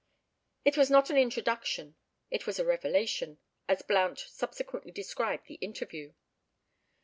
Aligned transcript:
It 0.65 0.77
was 0.77 0.89
not 0.89 1.11
an 1.11 1.17
introduction—it 1.17 2.47
was 2.47 2.57
a 2.57 2.65
revelation, 2.65 3.37
as 3.67 3.83
Blount 3.83 4.17
subsequently 4.17 4.91
described 4.91 5.45
the 5.45 5.59
interview. 5.61 6.13